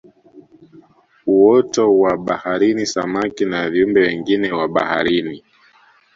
Uoto 1.25 1.93
wa 1.97 2.17
baharini 2.17 2.85
samaki 2.85 3.45
na 3.45 3.69
viumbe 3.69 4.01
wengine 4.01 4.51
wa 4.51 4.67
baharini 4.67 5.43